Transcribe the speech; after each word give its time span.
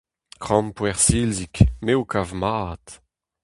Krampouezh-silzig, 0.43 1.55
me 1.83 1.91
ho 1.95 2.03
kav 2.11 2.29
mat. 2.41 2.85